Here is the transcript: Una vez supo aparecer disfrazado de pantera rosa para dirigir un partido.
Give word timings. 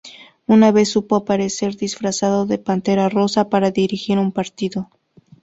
Una 0.47 0.71
vez 0.71 0.89
supo 0.89 1.15
aparecer 1.15 1.75
disfrazado 1.77 2.47
de 2.47 2.57
pantera 2.57 3.07
rosa 3.07 3.49
para 3.51 3.69
dirigir 3.69 4.17
un 4.17 4.31
partido. 4.31 4.89